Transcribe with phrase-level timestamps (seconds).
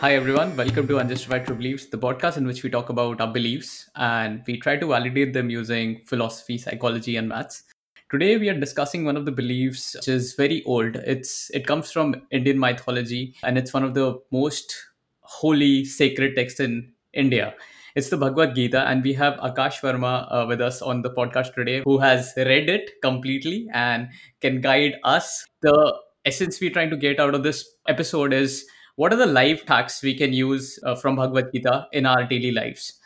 [0.00, 0.56] Hi, everyone.
[0.56, 4.42] Welcome to Unjustified True Beliefs, the podcast in which we talk about our beliefs and
[4.46, 7.64] we try to validate them using philosophy, psychology, and maths.
[8.10, 10.96] Today, we are discussing one of the beliefs which is very old.
[10.96, 14.74] It's it comes from Indian mythology and it's one of the most
[15.20, 17.52] holy, sacred texts in India.
[17.94, 21.52] It's the Bhagavad Gita, and we have Akash Verma uh, with us on the podcast
[21.52, 24.08] today, who has read it completely and
[24.40, 25.44] can guide us.
[25.60, 25.94] The
[26.24, 28.64] essence we're trying to get out of this episode is
[29.00, 32.50] what are the life hacks we can use uh, from Bhagavad Gita in our daily
[32.52, 33.00] lives?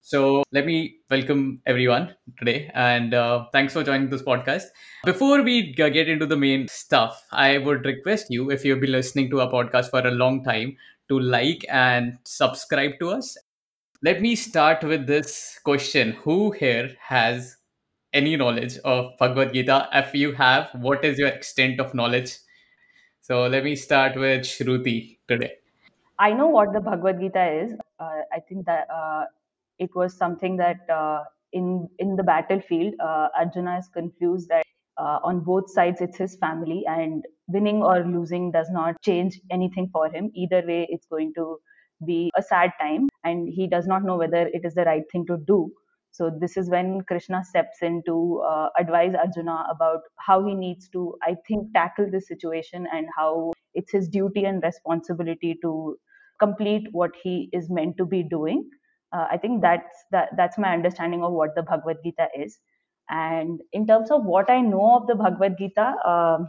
[0.00, 4.66] So, let me welcome everyone today and uh, thanks for joining this podcast.
[5.04, 9.28] Before we get into the main stuff, I would request you, if you've been listening
[9.30, 10.76] to our podcast for a long time,
[11.08, 13.36] to like and subscribe to us.
[14.04, 17.56] Let me start with this question Who here has
[18.12, 19.88] any knowledge of Bhagavad Gita?
[19.94, 22.36] If you have, what is your extent of knowledge?
[23.30, 25.52] So, let me start with Shruti today.
[26.18, 27.74] I know what the Bhagavad Gita is.
[28.00, 29.26] Uh, I think that uh,
[29.78, 34.64] it was something that uh, in in the battlefield, uh, Arjuna is confused that
[34.98, 39.88] uh, on both sides it's his family, and winning or losing does not change anything
[39.92, 40.32] for him.
[40.34, 41.60] Either way, it's going to
[42.04, 45.24] be a sad time, and he does not know whether it is the right thing
[45.26, 45.70] to do.
[46.12, 50.88] So this is when Krishna steps in to uh, advise Arjuna about how he needs
[50.90, 55.96] to, I think, tackle this situation and how it's his duty and responsibility to
[56.40, 58.68] complete what he is meant to be doing.
[59.12, 62.58] Uh, I think that's that, that's my understanding of what the Bhagavad Gita is.
[63.08, 66.48] And in terms of what I know of the Bhagavad Gita, um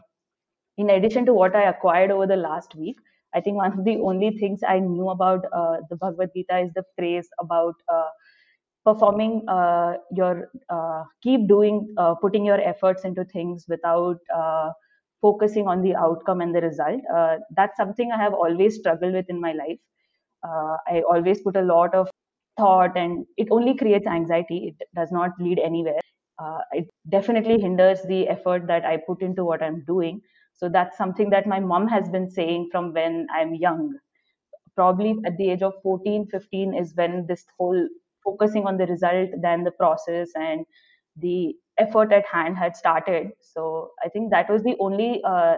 [0.78, 2.98] in addition to what I acquired over the last week,
[3.36, 6.72] I think one of the only things I knew about uh, the Bhagavad Gita is
[6.75, 8.09] the phrase about uh,
[8.86, 14.72] performing uh, your uh, keep doing uh, putting your efforts into things without uh,
[15.22, 17.02] focusing on the outcome and the result.
[17.16, 19.80] Uh, that's something i have always struggled with in my life.
[20.44, 22.09] Uh, i always put a lot of
[22.58, 24.59] thought and it only creates anxiety.
[24.80, 26.00] It does not lead anywhere.
[26.74, 30.22] It definitely hinders the effort that i put into what i'm doing.
[30.53, 33.98] So that's something that my mom has been saying from when i'm young.
[34.75, 37.88] Probably at the age of 14 15 is when this whole
[38.24, 40.66] focusing on the result than the process and
[41.18, 43.30] the effort at hand had started.
[43.42, 45.56] So i think that was the only uh,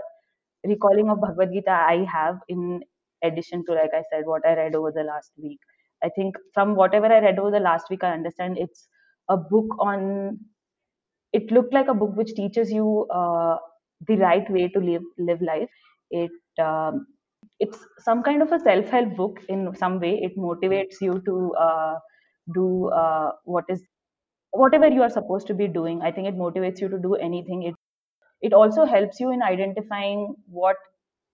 [0.72, 2.82] recalling of bhagavad gita i have in
[3.24, 5.60] addition to like i said what i read over the last week.
[6.04, 8.88] I think from whatever i read over the last week i understand it's
[9.30, 10.40] a book on
[11.32, 13.58] it looked like a book which teaches you uh,
[14.08, 15.70] the right way to live live life.
[16.12, 16.32] It
[16.62, 17.08] um,
[17.60, 20.20] it's some kind of a self-help book in some way.
[20.22, 21.96] It motivates you to uh,
[22.54, 23.84] do uh, what is
[24.52, 27.64] whatever you are supposed to be doing i think it motivates you to do anything.
[27.64, 27.76] It
[28.42, 30.78] it also helps you in identifying what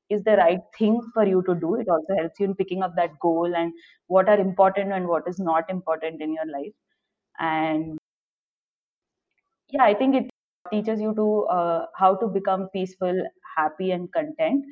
[0.10, 1.76] is the right thing for you to do.
[1.76, 3.74] It also helps you in picking up that goal and
[4.08, 6.74] what are important and what is not important in your life.
[7.40, 7.98] And
[9.76, 10.30] yeah i think it
[10.72, 11.26] teaches you to
[11.58, 13.22] uh, how to become peaceful
[13.58, 14.66] happy and content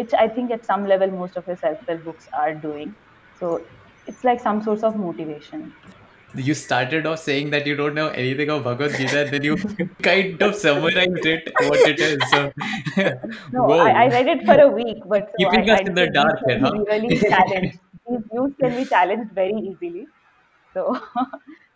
[0.00, 2.94] which i think at some level most of the self-help books are doing.
[3.34, 3.48] So
[4.06, 5.72] it's like some source of motivation
[6.34, 9.56] You started off saying that you don't know anything of Bhagavad Gita, then you
[10.06, 12.30] kind of summarized it, what it is.
[12.30, 12.38] So,
[13.52, 15.94] no I, I read it for a week but so i, keeping us I in
[15.94, 16.72] the dark can huh?
[16.72, 20.06] be really challenged these views can be challenged very easily
[20.72, 20.98] so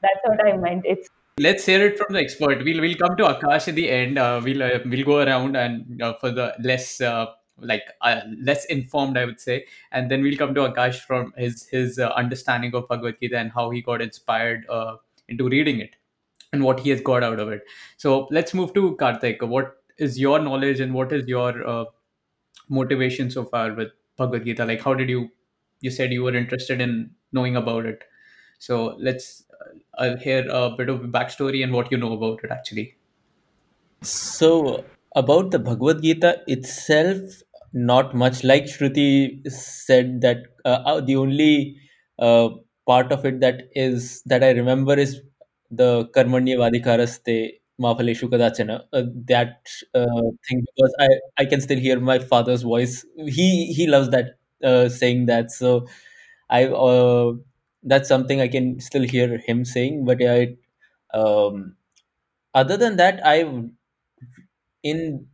[0.03, 2.65] that's what i meant it's Let's hear it from the expert.
[2.65, 4.17] We'll we'll come to Akash at the end.
[4.17, 7.27] Uh, we'll uh, we'll go around and uh, for the less uh,
[7.59, 11.67] like uh, less informed, I would say, and then we'll come to Akash from his
[11.69, 14.97] his uh, understanding of Bhagavad Gita and how he got inspired uh,
[15.29, 15.91] into reading it
[16.53, 17.63] and what he has got out of it.
[17.97, 19.47] So let's move to Karthik.
[19.47, 21.85] What is your knowledge and what is your uh,
[22.69, 24.65] motivation so far with Bhagavad Gita?
[24.65, 25.31] Like, how did you?
[25.81, 28.03] You said you were interested in knowing about it.
[28.59, 29.45] So let's
[29.99, 32.97] uh, hear a bit of backstory and what you know about it actually.
[34.03, 34.85] So,
[35.15, 37.43] about the Bhagavad Gita itself,
[37.77, 38.45] not much.
[38.45, 41.77] Like Shruti said, that uh, uh, the only
[42.19, 42.51] uh,
[42.87, 45.23] part of it that is that I remember is
[45.71, 48.83] the Karmanya Vadikaraste Maphaleshu Kadachana.
[48.93, 51.09] Uh, that uh, thing because I
[51.39, 53.05] I can still hear my father's voice.
[53.19, 55.51] He he loves that uh, saying that.
[55.53, 55.87] So
[56.51, 57.35] I uh,
[57.83, 60.05] that's something I can still hear him saying.
[60.05, 60.47] But yeah,
[61.15, 61.77] um,
[62.55, 63.45] other than that, I
[64.83, 65.27] in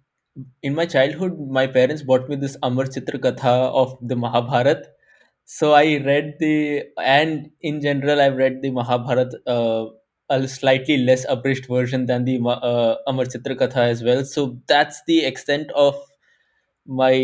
[0.63, 3.53] in my childhood my parents bought me this amar chitra katha
[3.83, 4.85] of the mahabharat
[5.57, 6.55] so i read the
[7.15, 9.85] and in general i've read the mahabharat uh,
[10.37, 12.37] a slightly less abridged version than the
[12.71, 16.01] uh, amar chitra katha as well so that's the extent of
[17.03, 17.15] my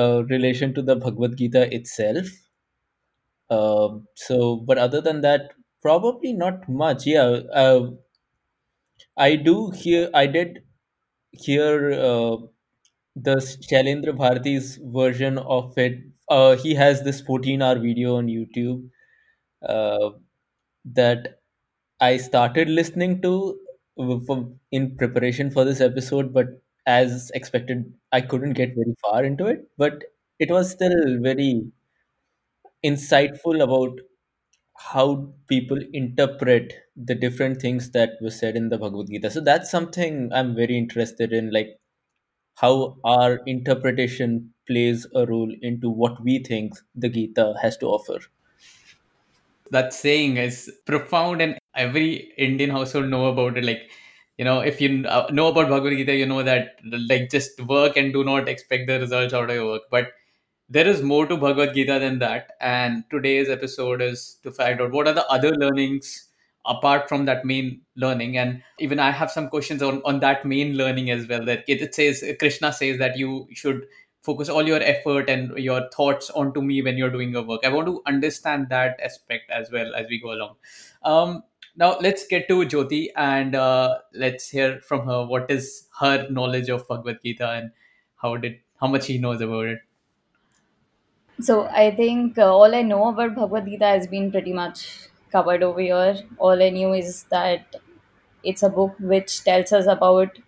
[0.00, 2.28] uh, relation to the bhagavad gita itself
[3.50, 5.52] Um, so, but other than that,
[5.82, 7.06] probably not much.
[7.06, 7.90] Yeah, uh,
[9.18, 10.08] I do hear.
[10.14, 10.62] I did
[11.32, 12.36] hear uh,
[13.16, 15.98] the Shailendra Bharati's version of it.
[16.28, 18.88] Uh, he has this 14-hour video on YouTube
[19.68, 20.10] uh,
[20.86, 21.40] that
[22.00, 23.58] I started listening to
[24.72, 26.46] in preparation for this episode, but
[26.86, 29.68] as expected, I couldn't get very far into it.
[29.76, 30.04] But
[30.38, 31.64] it was still very
[32.84, 34.00] insightful about
[34.78, 39.30] how people interpret the different things that were said in the Bhagavad Gita.
[39.30, 41.78] So that's something I'm very interested in, like
[42.54, 48.18] how our interpretation plays a role into what we think the Gita has to offer.
[49.70, 53.64] That saying is profound, and every Indian household know about it.
[53.64, 53.90] Like,
[54.38, 56.76] you know, if you uh, know about Bhagavad Gita, you know that
[57.08, 59.82] like just work and do not expect the results out of your work.
[59.90, 60.12] But
[60.68, 62.52] there is more to Bhagavad Gita than that.
[62.60, 66.28] And today's episode is to find out what are the other learnings
[66.66, 68.36] apart from that main learning.
[68.36, 71.44] And even I have some questions on, on that main learning as well.
[71.44, 73.86] That it, says Krishna says that you should
[74.22, 77.62] focus all your effort and your thoughts onto me when you're doing your work.
[77.64, 80.56] I want to understand that aspect as well as we go along.
[81.02, 81.42] Um,
[81.76, 86.68] now let's get to Jyoti and uh, let's hear from her what is her knowledge
[86.68, 87.70] of Bhagavad Gita and
[88.16, 89.78] how did how much she knows about it.
[91.40, 95.62] So I think uh, all I know about Bhagavad Gita has been pretty much covered
[95.62, 96.16] over here.
[96.38, 97.76] All I knew is that
[98.42, 100.38] it's a book which tells us about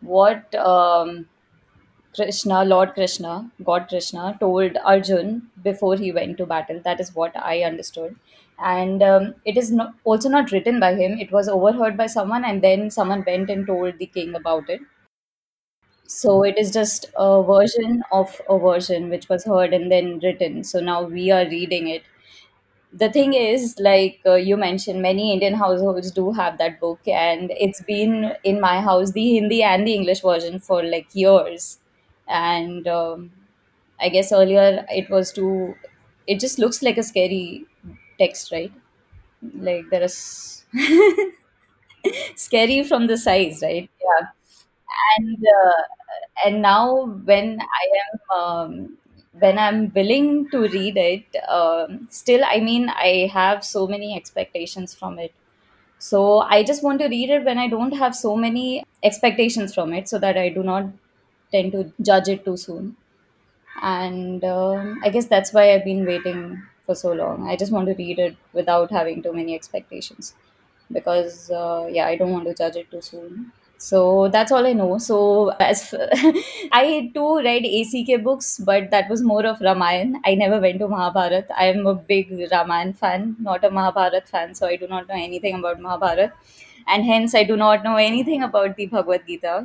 [0.00, 1.26] what um,
[2.14, 6.80] Krishna, Lord Krishna, God Krishna, told Arjun before he went to battle.
[6.84, 8.16] That is what I understood.
[8.58, 11.18] And um, it is not, also not written by him.
[11.18, 14.80] It was overheard by someone, and then someone went and told the king about it.
[16.06, 20.62] So it is just a version of a version which was heard and then written.
[20.64, 22.02] So now we are reading it.
[22.92, 27.52] The thing is, like uh, you mentioned, many Indian households do have that book, and
[27.58, 31.78] it's been in my house, the Hindi and the English version, for like years.
[32.28, 33.32] And um,
[34.00, 35.74] I guess earlier it was too,
[36.26, 37.66] it just looks like a scary
[38.18, 38.72] text, right?
[39.54, 40.64] Like there is
[42.36, 43.88] scary from the size, right?
[44.00, 44.26] Yeah.
[45.18, 45.82] and uh,
[46.44, 48.98] and now when I am um,
[49.38, 54.94] when I'm willing to read it, um, still I mean I have so many expectations
[54.94, 55.32] from it.
[55.98, 59.92] So I just want to read it when I don't have so many expectations from
[59.94, 60.86] it, so that I do not
[61.52, 62.96] tend to judge it too soon.
[63.82, 67.48] And um, I guess that's why I've been waiting for so long.
[67.48, 70.34] I just want to read it without having too many expectations
[70.92, 74.72] because uh, yeah i don't want to judge it too soon so that's all i
[74.72, 75.94] know so as
[76.72, 80.88] i too read ack books but that was more of ramayan i never went to
[80.88, 85.06] mahabharat i am a big ramayan fan not a mahabharat fan so i do not
[85.08, 86.32] know anything about mahabharat
[86.88, 89.56] and hence i do not know anything about the bhagavad gita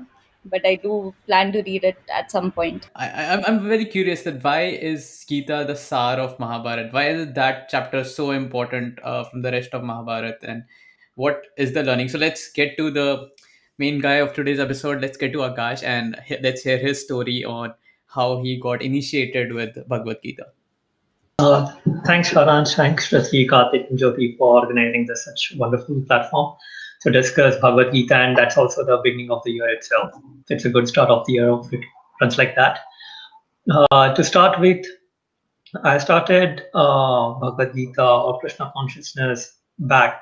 [0.45, 3.85] but i do plan to read it at some point I, I- I'm, I'm very
[3.85, 4.61] curious that why
[4.91, 6.91] is Gita the Sar of Mahabharat?
[6.91, 10.39] Why is that chapter so important uh, from the rest of Mahabharat?
[10.43, 10.63] And
[11.15, 12.09] what is the learning?
[12.09, 13.29] So let's get to the
[13.77, 15.01] main guy of today's episode.
[15.01, 17.73] Let's get to Akash and let's hear his story on
[18.07, 20.47] how he got initiated with Bhagavad Gita.
[21.39, 21.73] Uh,
[22.05, 22.71] thanks, Farhan.
[22.75, 26.55] Thanks, Rati, Karthik, and Jyoti for organizing this such wonderful platform
[27.01, 30.11] to discuss Bhagavad Gita, and that's also the beginning of the year itself.
[30.49, 31.79] It's a good start of the year if it
[32.19, 32.79] runs like that.
[33.71, 34.85] Uh, to start with,
[35.83, 40.21] I started uh, Bhagavad Gita or Krishna consciousness back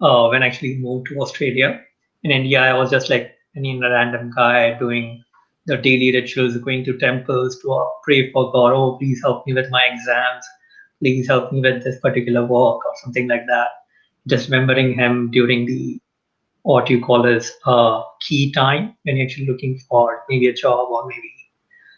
[0.00, 1.80] uh, when I actually moved to Australia.
[2.22, 5.24] In India, I was just like any random guy doing
[5.66, 8.72] the daily rituals, going to temples to pray for God.
[8.72, 10.44] Oh, please help me with my exams.
[11.00, 13.68] Please help me with this particular work or something like that.
[14.26, 16.00] Just remembering him during the
[16.62, 20.90] what you call as uh, key time when you're actually looking for maybe a job
[20.90, 21.32] or maybe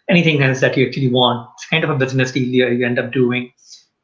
[0.09, 1.49] anything else that you actually want.
[1.55, 3.53] It's kind of a business deal you end up doing.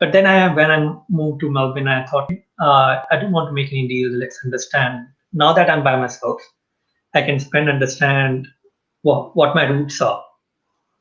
[0.01, 3.53] But then I, when I moved to Melbourne, I thought uh, I don't want to
[3.53, 4.15] make any deals.
[4.15, 5.07] Let's understand.
[5.33, 6.41] Now that I'm by myself,
[7.15, 8.49] I can spend understand
[9.03, 10.25] what what my roots are.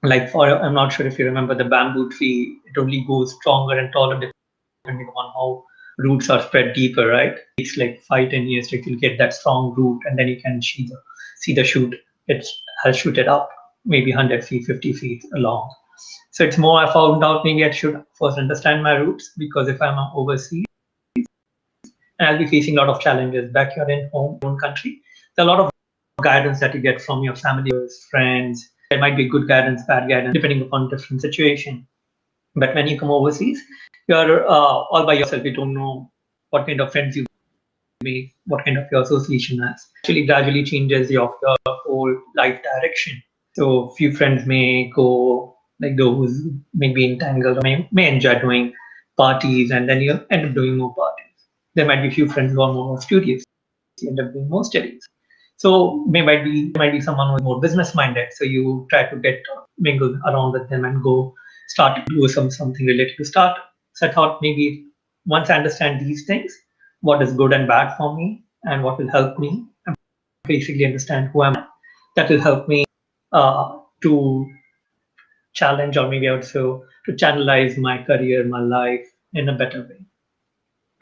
[0.03, 2.59] Like for I'm not sure if you remember the bamboo tree.
[2.65, 5.63] It only goes stronger and taller depending on how
[5.97, 7.35] roots are spread deeper, right?
[7.57, 10.61] It's like five ten years to actually get that strong root, and then you can
[10.61, 10.97] see the
[11.37, 11.95] see the shoot.
[12.27, 12.51] It's
[12.83, 13.49] has shooted up
[13.85, 15.73] maybe 100 feet, 50 feet along.
[16.31, 19.81] So it's more I found out maybe I should first understand my roots because if
[19.81, 20.66] I'm overseas,
[22.19, 25.01] and I'll be facing a lot of challenges back here in home own country.
[25.35, 25.71] There are a lot of
[26.21, 27.71] guidance that you get from your family,
[28.09, 28.69] friends.
[28.89, 31.87] There might be good guidance, bad guidance, depending upon different situation.
[32.55, 33.61] But when you come overseas,
[34.07, 35.43] you're uh, all by yourself.
[35.43, 36.11] You don't know
[36.49, 37.25] what kind of friends you
[38.01, 39.85] make, what kind of your association has.
[39.99, 43.21] Actually, gradually changes your, your whole life direction.
[43.53, 46.41] So few friends may go like those
[46.73, 48.73] may be entangled may, may enjoy doing
[49.15, 51.26] parties and then you end up doing more parties.
[51.77, 53.43] There might be a few friends who are more studious,
[54.01, 55.07] you end up doing more studies.
[55.57, 58.29] So may might be might be someone who's more business minded.
[58.31, 59.43] So you try to get
[59.77, 61.35] mingle around with them and go
[61.67, 63.59] start to do some something related to start.
[63.93, 64.87] So I thought maybe
[65.27, 66.51] once I understand these things,
[67.01, 69.95] what is good and bad for me and what will help me, and
[70.45, 71.65] basically understand who am I,
[72.15, 72.85] that will help me
[73.33, 74.49] uh, to
[75.53, 80.06] challenge or maybe also to channelize my career, my life in a better way.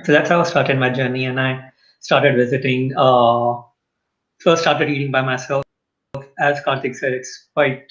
[0.05, 2.93] So that's how I started my journey, and I started visiting.
[2.95, 3.55] Uh,
[4.39, 5.63] first, started reading by myself.
[6.39, 7.83] As Karthik said, it's quite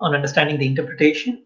[0.00, 1.44] on understanding the interpretation.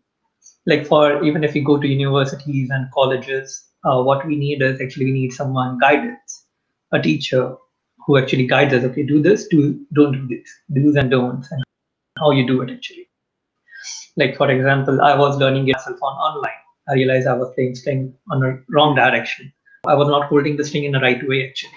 [0.64, 4.80] Like for even if you go to universities and colleges, uh, what we need is
[4.80, 6.44] actually we need someone guidance,
[6.92, 7.56] a teacher
[8.06, 8.84] who actually guides us.
[8.84, 11.64] Okay, do this, do don't do this, do's and don'ts, and
[12.20, 13.08] how you do it actually.
[14.16, 16.62] Like for example, I was learning myself on online.
[16.88, 19.52] I realized I was playing string on a wrong direction.
[19.86, 21.72] I was not holding the string in the right way actually.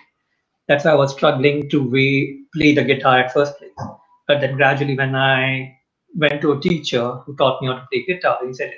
[0.67, 1.89] That's why I was struggling to
[2.53, 3.71] play the guitar at first place.
[4.27, 5.75] But then gradually when I
[6.15, 8.73] went to a teacher who taught me how to play guitar, he said,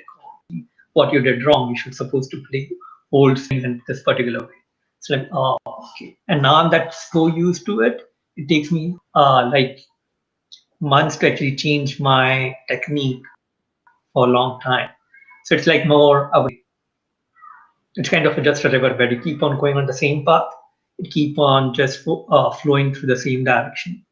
[0.94, 2.70] what you did wrong, you should supposed to play
[3.10, 4.54] hold strings in this particular way.
[4.98, 6.16] It's like, oh, okay.
[6.28, 8.02] And now I'm so used to it,
[8.36, 9.80] it takes me uh, like
[10.80, 13.22] months to actually change my technique
[14.12, 14.90] for a long time.
[15.44, 16.61] So it's like more away.
[17.96, 19.12] It's kind of just a river bed.
[19.12, 20.50] You keep on going on the same path.
[20.98, 24.04] You keep on just uh, flowing through the same direction.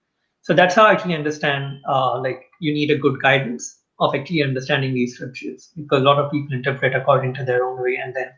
[0.43, 1.79] So that's how I actually understand.
[1.89, 6.19] Uh, like you need a good guidance of actually understanding these scriptures because a lot
[6.19, 8.29] of people interpret according to their own way, and then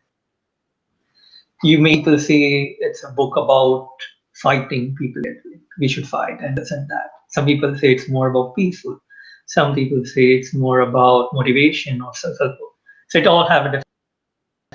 [1.63, 3.89] you may people say it's a book about
[4.35, 5.23] fighting people.
[5.79, 7.11] We should fight and this and that.
[7.31, 8.99] Some people say it's more about peaceful.
[9.47, 12.57] Some people say it's more about motivation or self-help.
[13.09, 13.92] So it all have a different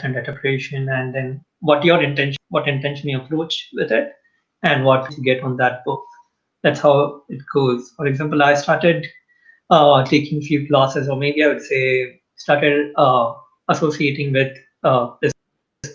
[0.03, 4.13] interpretation, and then what your intention, what intention you approach with it,
[4.63, 6.03] and what you get on that book.
[6.63, 7.91] That's how it goes.
[7.97, 9.05] For example, I started
[9.69, 13.33] uh, taking a few classes, or maybe I would say started uh,
[13.69, 15.33] associating with uh, this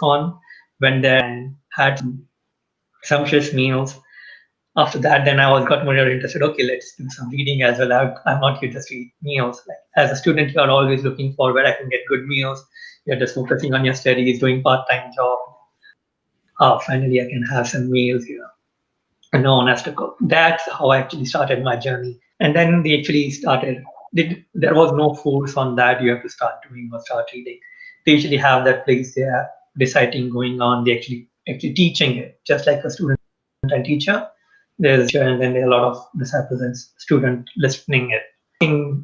[0.01, 0.39] con
[0.79, 2.27] when they had some
[3.05, 4.01] sumptuous meals
[4.77, 6.43] after that, then I was got more interested.
[6.43, 7.93] Okay, let's do some reading as well.
[7.93, 9.63] I, I'm not here just to eat meals.
[9.69, 12.65] Like as a student, you are always looking for where I can get good meals.
[13.07, 15.39] You're just focusing on your studies, doing part-time job.
[16.61, 18.49] Oh, finally, I can have some meals here.
[19.33, 20.17] And no one has to cook.
[20.21, 22.21] That's how I actually started my journey.
[22.41, 23.83] And then they actually started.
[24.13, 26.03] They, there was no force on that.
[26.03, 27.59] You have to start doing or start reading.
[28.05, 30.85] They usually have that place there, reciting going on.
[30.85, 33.19] They actually actually teaching it, just like a student
[33.63, 34.29] and teacher
[34.79, 38.23] there's and then there are a lot of disciples and student listening it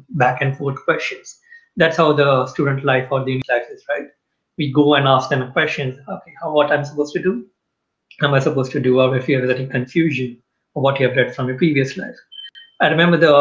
[0.09, 1.38] back and forth questions
[1.79, 4.07] that's how the student life or the life is right?
[4.57, 5.97] We go and ask them questions.
[6.15, 7.45] Okay how what i'm supposed to do?
[8.21, 8.99] Am i supposed to do?
[8.99, 10.37] Or if you have any confusion
[10.73, 12.15] or what you have read from your previous life.
[12.81, 13.33] I remember the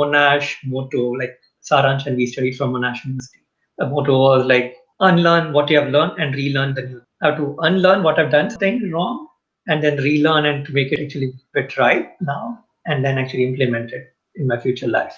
[0.00, 1.38] monash motto like
[1.70, 3.44] saranch and we studied from monash university.
[3.78, 7.02] The motto was like unlearn what you have learned and relearn the new.
[7.22, 9.26] Have to unlearn what i've done something wrong
[9.66, 13.92] and then relearn and to make it actually bit right now and then actually implement
[13.92, 15.16] it in my future life.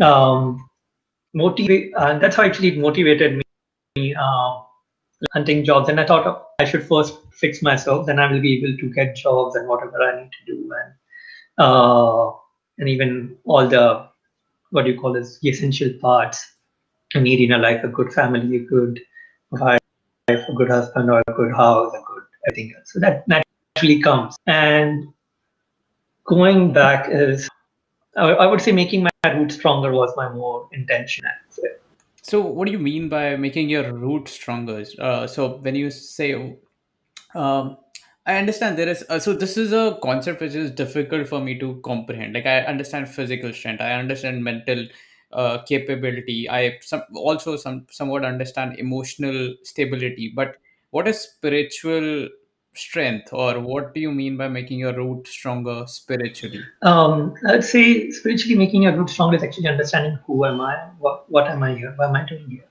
[0.00, 0.68] Um,
[1.36, 3.42] motivate and that's how actually it motivated
[3.96, 4.60] me uh,
[5.32, 5.88] hunting jobs.
[5.88, 8.92] And i thought oh, i should first fix myself then i will be able to
[8.98, 10.92] get jobs and whatever i need to do and
[11.58, 12.30] uh,
[12.78, 14.08] and even all the
[14.70, 16.44] what do you call this the essential parts.
[17.14, 19.00] I need in a life a good family a good
[19.52, 19.80] wife
[20.28, 22.92] a good husband or a good house a good everything else.
[22.92, 24.36] So that naturally comes.
[24.46, 25.06] And
[26.24, 27.48] going back is,
[28.16, 31.24] I would say, making my root stronger was my more intention.
[32.22, 34.84] So, what do you mean by making your root stronger?
[34.98, 36.56] Uh, so, when you say,
[37.34, 37.76] um,
[38.26, 41.58] I understand there is, uh, so this is a concept which is difficult for me
[41.58, 42.34] to comprehend.
[42.34, 44.86] Like, I understand physical strength, I understand mental
[45.32, 50.56] uh, capability, I some, also some somewhat understand emotional stability, but
[50.90, 52.28] what is spiritual
[52.78, 56.62] strength or what do you mean by making your root stronger spiritually?
[56.82, 61.30] Um, i'd say spiritually making your root stronger is actually understanding who am i what,
[61.30, 62.64] what am i here what am i doing here?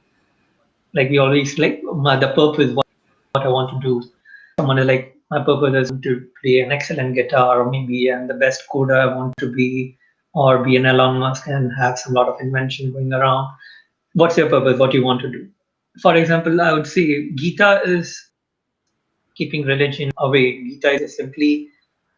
[0.93, 2.87] Like we always like my, the purpose what,
[3.33, 4.03] what i want to do.
[4.59, 8.33] Someone is like my purpose is to play an excellent guitar or maybe i'm the
[8.33, 9.97] best coder i want to be
[10.35, 13.51] or be an elon musk and have some lot of invention going around.
[14.13, 14.77] What's your purpose?
[14.77, 15.47] What do you want to do?
[16.01, 18.24] For example, I would say Gita is
[19.35, 20.63] keeping religion away.
[20.63, 21.69] Gita is simply,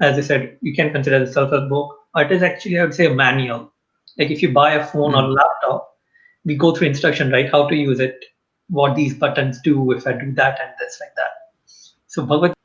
[0.02, 1.98] as I said, you can consider it a self-help book.
[2.16, 3.72] It is actually, I would say, a manual.
[4.18, 5.96] Like if you buy a phone or a laptop,
[6.46, 7.50] we go through instruction, right?
[7.52, 8.24] How to use it,
[8.70, 11.32] what these buttons do, if I do that and this like that.
[12.08, 12.56] So Bhagavad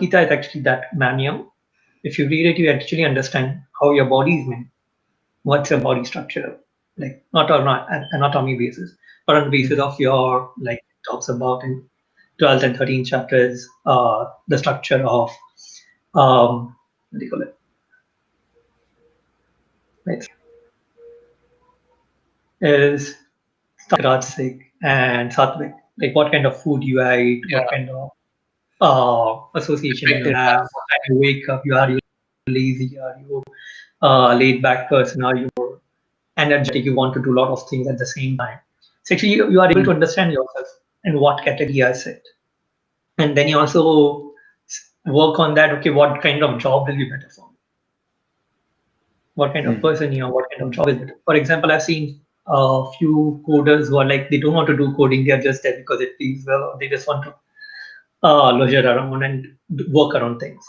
[0.00, 1.54] Gita is actually that manual.
[2.02, 4.68] If you read it, you actually understand how your body is made.
[5.42, 6.58] What's your body structure?
[6.96, 8.96] Like not on an anatomy basis,
[9.26, 9.82] but on the basis hmm.
[9.82, 11.84] of your like talks about in
[12.38, 15.30] 12th and 13th chapters, uh, the structure of
[16.14, 16.76] um,
[17.10, 17.56] what do you call it?
[20.04, 20.26] Right.
[22.60, 23.16] Is
[24.82, 25.74] and Sattvic.
[25.98, 27.60] Like what kind of food you eat, Yeah.
[27.60, 28.10] what kind of
[28.80, 31.98] uh, association you have, what time you wake up, you are you
[32.46, 33.42] lazy, are you
[34.02, 35.48] uh, laid back person, are you
[36.36, 38.58] energetic, you want to do a lot of things at the same time.
[39.04, 40.66] So actually you, you are able to understand yourself
[41.06, 42.22] and what category I sit.
[43.18, 44.32] And then you also
[45.06, 47.56] work on that, okay, what kind of job will be better for me?
[49.34, 49.80] What kind of Hmm.
[49.80, 51.20] person you are, what kind of job is it?
[51.24, 54.94] For example, I've seen a few coders who are like, they don't want to do
[54.94, 57.34] coding, they are just there because it feels well, they just want to
[58.22, 59.46] uh, leisure around and
[59.90, 60.64] work around things.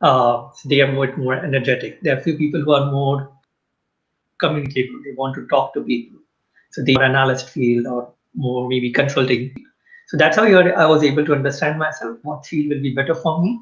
[0.00, 2.00] Uh, so they are more, more energetic.
[2.02, 3.32] There are few people who are more
[4.38, 5.02] communicative.
[5.04, 6.20] They want to talk to people.
[6.70, 9.54] So they are analyst field or more maybe consulting.
[10.08, 13.42] So that's how I was able to understand myself, what field will be better for
[13.42, 13.60] me.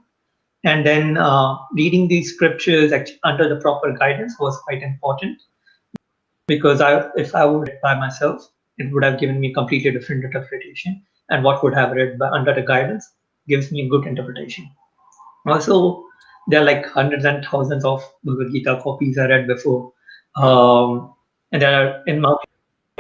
[0.64, 2.92] And then uh, reading these scriptures
[3.24, 5.40] under the proper guidance was quite important
[6.46, 10.24] because I, if I would read by myself, it would have given me completely different
[10.24, 11.02] interpretation.
[11.30, 13.08] And what would have read by, under the guidance
[13.48, 14.68] gives me a good interpretation.
[15.46, 16.04] Also,
[16.48, 19.92] there are like hundreds and thousands of Bhagavad Gita copies I read before.
[20.36, 21.14] Um,
[21.52, 22.36] and there are in my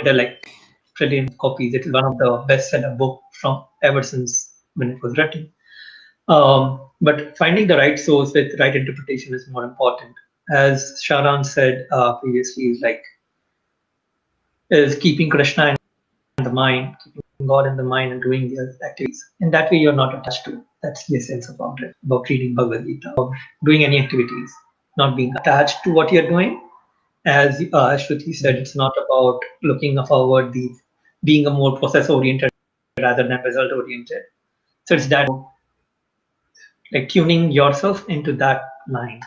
[0.02, 0.50] there are like
[0.96, 1.74] trillion copies.
[1.74, 5.52] It is one of the bestseller book from ever since when it was written.
[6.28, 10.14] Um, but finding the right source with right interpretation is more important.
[10.50, 13.02] As Sharan said uh, previously, is like
[14.70, 15.76] is keeping Krishna
[16.38, 19.24] in the mind, keeping God in the mind, and doing the activities.
[19.40, 20.60] In that way, you're not attached to it.
[20.82, 23.32] That's the essence about it, about reading Bhagavad Gita, of
[23.64, 24.52] doing any activities,
[24.96, 26.62] not being attached to what you're doing.
[27.24, 30.70] As uh, Shruti said, it's not about looking forward, the
[31.26, 32.50] being a more process oriented
[33.00, 34.22] rather than result oriented.
[34.84, 35.28] So it's that
[36.92, 39.20] like tuning yourself into that line.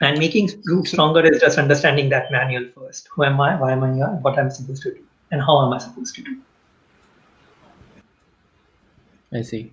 [0.00, 3.08] And making root stronger is just understanding that manual first.
[3.12, 3.54] Who am I?
[3.58, 4.08] Why am I here?
[4.22, 5.04] What I'm supposed to do?
[5.30, 6.40] And how am I supposed to do?
[9.32, 9.72] I see.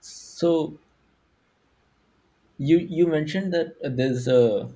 [0.00, 0.78] So
[2.58, 4.68] you you mentioned that there's a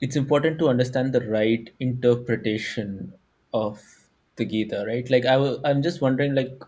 [0.00, 3.12] it's important to understand the right interpretation
[3.52, 3.80] of
[4.36, 5.08] the Gita, right?
[5.10, 6.62] Like I w- I'm just wondering, like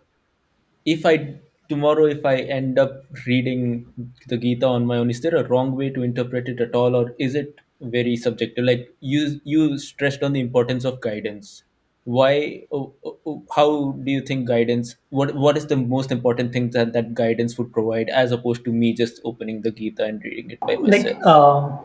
[0.85, 1.37] if I
[1.69, 3.87] tomorrow if I end up reading
[4.29, 6.95] the Gita on my own, is there a wrong way to interpret it at all,
[6.95, 8.65] or is it very subjective?
[8.65, 11.65] Like you you stressed on the importance of guidance.
[12.05, 12.65] Why?
[12.73, 14.97] oh, oh, oh, How do you think guidance?
[15.11, 18.73] What What is the most important thing that that guidance would provide, as opposed to
[18.73, 21.27] me just opening the Gita and reading it by Like, myself?
[21.27, 21.79] um,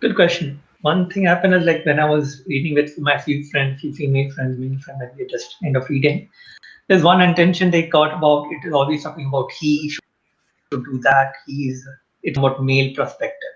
[0.00, 0.60] good question.
[0.82, 4.30] One thing happened is like when I was reading with my few friends, few female
[4.30, 6.28] friends, many friends, and we were just kind of reading.
[6.88, 11.32] There's one intention they got about it is always talking about he should do that.
[11.46, 11.86] He's
[12.22, 13.54] it's about male perspective,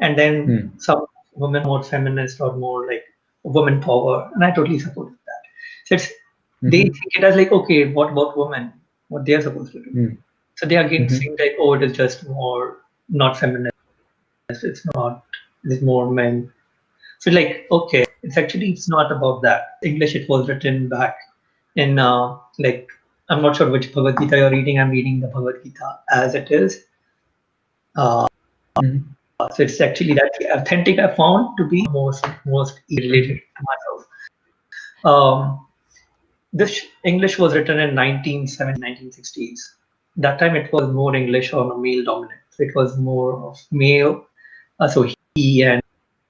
[0.00, 0.78] and then Hmm.
[0.78, 3.04] some women more feminist or more like
[3.42, 5.42] woman power, and I totally support that.
[5.86, 6.08] So it's
[6.62, 6.92] they Mhm.
[7.00, 8.72] think it as like okay, what about women?
[9.08, 9.90] What they are supposed to do?
[9.90, 10.14] Hmm.
[10.56, 11.18] So they are again Mhm.
[11.18, 12.78] saying like oh, it is just more
[13.08, 13.74] not feminist.
[14.50, 15.24] It's not.
[15.64, 16.52] It's more men.
[17.18, 19.78] So like okay, it's actually it's not about that.
[19.82, 21.16] English it was written back
[21.76, 22.88] in uh, like
[23.28, 24.78] I'm not sure which Bhagavad Gita you're reading.
[24.78, 26.84] I'm reading the Bhagavad Gita as it is.
[27.96, 28.26] Uh,
[28.80, 34.06] so it's actually that authentic I found to be most most related to myself.
[35.04, 35.66] Um,
[36.52, 39.58] this English was written in 1970s, 1960s.
[40.16, 42.40] That time it was more English a male dominant.
[42.58, 44.26] It was more of male.
[44.80, 45.82] Uh, so he and,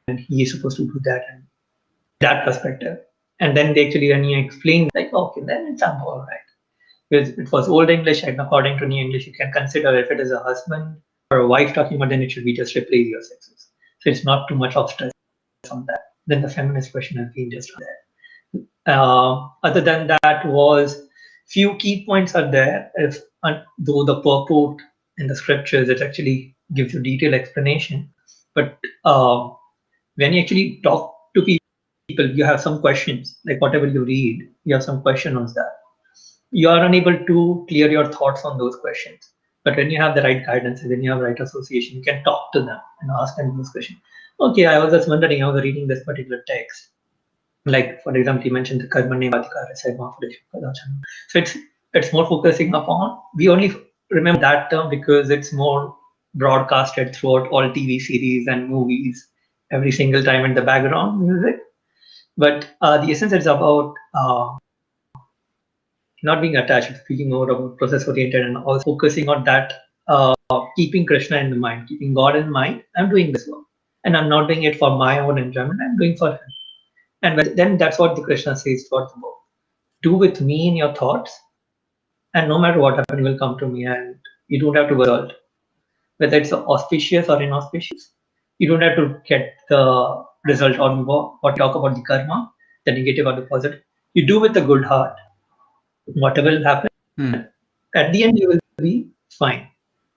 [0.08, 1.42] and he is supposed to do that and
[2.20, 2.98] that perspective.
[3.40, 6.48] And then they actually when you explain like okay, then it's somehow all right.
[7.10, 10.20] Because it was old English and according to new English, you can consider if it
[10.20, 10.96] is a husband
[11.30, 13.68] or a wife talking about, then it should be just replace your sexes.
[14.00, 15.12] So it's not too much of stress
[15.70, 16.00] on that.
[16.26, 18.64] Then the feminist question has been just there.
[18.86, 21.08] Uh, other than that was
[21.46, 22.90] few key points are there.
[22.96, 23.18] If
[23.78, 24.80] though the purport
[25.18, 28.10] in the scriptures it actually gives you detailed explanation,
[28.54, 29.48] but uh,
[30.18, 34.74] when you actually talk to people you have some questions like whatever you read you
[34.74, 35.74] have some question on that.
[36.50, 39.20] You are unable to clear your thoughts on those questions.
[39.64, 42.52] But when you have the right guidance when you have right association you can talk
[42.52, 43.98] to them and ask them those questions.
[44.40, 46.88] Okay i was just wondering i was reading this particular text.
[47.64, 49.32] Like for example you mentioned the karma
[51.28, 51.56] so it's
[51.94, 53.72] it's more focusing upon we only
[54.10, 55.96] remember that term because it's more
[56.34, 59.28] broadcasted throughout all tv series and movies
[59.72, 61.60] every single time in the background music
[62.38, 64.56] but uh, the essence is about uh,
[66.22, 69.72] not being attached, speaking more about process oriented and also focusing on that,
[70.06, 70.34] uh,
[70.76, 72.84] keeping Krishna in the mind, keeping God in mind.
[72.96, 73.64] I'm doing this work.
[74.04, 76.38] And I'm not doing it for my own enjoyment, I'm doing for Him.
[77.22, 79.34] And then that's what the Krishna says towards the book.
[80.02, 81.36] Do with me in your thoughts,
[82.34, 84.14] and no matter what happens, you will come to me, and
[84.46, 85.32] you don't have to worry.
[86.18, 88.12] Whether it's auspicious or inauspicious,
[88.58, 90.90] you don't have to get the result or
[91.40, 92.50] what talk about the karma,
[92.86, 93.80] the negative or the positive.
[94.14, 95.16] You do with a good heart,
[96.06, 97.34] whatever will happen, Hmm.
[98.00, 99.66] at the end you will be fine.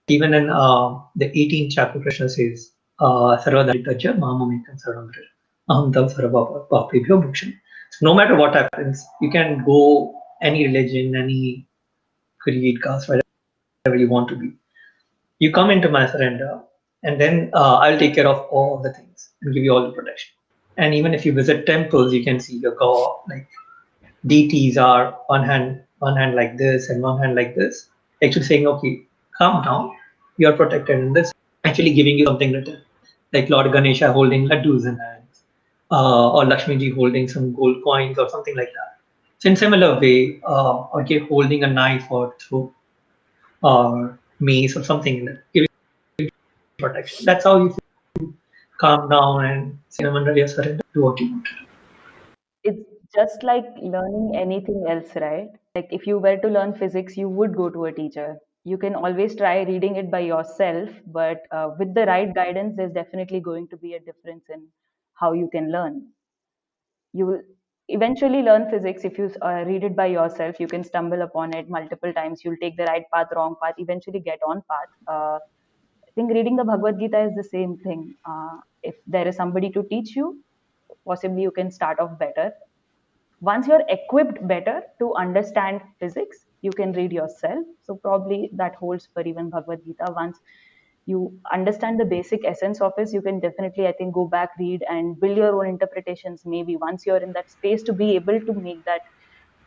[0.08, 5.28] Even in uh, the 18th chapter, Krishna says, uh, "Sarvadaritajya mamamekam sarvamrita,
[5.70, 7.52] aham tam sarva bhuksham."
[7.90, 11.66] So no matter what happens, you can go any religion, any
[12.40, 14.52] creed, caste, whatever you want to be.
[15.38, 16.60] You come into my surrender,
[17.02, 19.92] and then uh, I'll take care of all the things and give you all the
[19.92, 20.32] protection.
[20.76, 23.48] And even if you visit temples, you can see your God, like
[24.26, 27.88] deities are one hand one hand like this and one hand like this
[28.24, 29.02] actually saying okay
[29.36, 29.96] calm down.
[30.36, 31.32] You are protected in this.
[31.64, 32.82] Actually giving you something written
[33.32, 35.44] like lord ganesha holding laddus in hands
[35.90, 38.98] uh, or lakshmi ji holding some gold coins or something like that.
[39.38, 42.72] So in similar way uh, okay holding a knife or through
[43.62, 45.16] or mace or something
[45.54, 45.71] giving
[46.86, 48.34] protection that's how you
[48.84, 50.34] calm down and say surrender
[50.94, 51.62] do what you want to
[52.64, 55.48] it's just like learning anything else, right?
[55.74, 58.36] Like if you were to learn physics, you would go to a teacher.
[58.64, 62.92] You can always try reading it by yourself, but uh, with the right guidance, there's
[62.92, 64.68] definitely going to be a difference in
[65.14, 66.06] how you can learn.
[67.12, 67.42] You will
[67.88, 70.60] eventually learn physics if you uh, read it by yourself.
[70.60, 72.42] You can stumble upon it multiple times.
[72.44, 74.88] You'll take the right path, wrong path, eventually get on path.
[75.08, 75.38] Uh,
[76.14, 78.14] think reading the Bhagavad Gita is the same thing.
[78.24, 80.42] Uh, if there is somebody to teach you,
[81.06, 82.52] possibly you can start off better.
[83.40, 87.64] Once you're equipped better to understand physics you can read yourself.
[87.82, 90.12] So probably that holds for even bhagavad gita.
[90.14, 90.38] Once
[91.06, 94.84] you understand the basic essence of it you can definitely i think go back read
[94.88, 98.54] and build your own interpretations maybe once you're in that space to be able to
[98.54, 99.00] make that